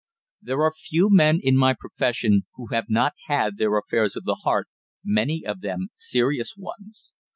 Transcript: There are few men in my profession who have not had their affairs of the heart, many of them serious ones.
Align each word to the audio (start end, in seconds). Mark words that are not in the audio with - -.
There 0.41 0.63
are 0.63 0.73
few 0.73 1.09
men 1.11 1.39
in 1.43 1.55
my 1.55 1.75
profession 1.79 2.47
who 2.55 2.69
have 2.71 2.85
not 2.89 3.13
had 3.27 3.57
their 3.57 3.77
affairs 3.77 4.15
of 4.15 4.23
the 4.23 4.39
heart, 4.43 4.67
many 5.05 5.43
of 5.45 5.61
them 5.61 5.89
serious 5.93 6.55
ones. 6.57 7.11